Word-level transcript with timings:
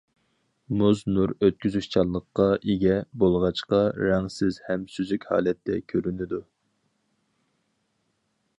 مۇز 0.77 1.01
نۇر 1.17 1.33
ئۆتكۈزۈشچانلىققا 1.47 2.47
ئىگە 2.71 2.95
بولغاچقا 3.25 3.83
رەڭسىز 4.05 4.57
ھەم 4.69 4.89
سۈزۈك 4.97 5.29
ھالەتتە 5.33 5.77
كۆرۈنىدۇ. 5.93 6.41